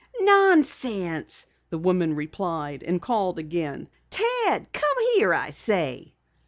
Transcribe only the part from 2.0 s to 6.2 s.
replied, and called again. "Ted! Come here, I say!"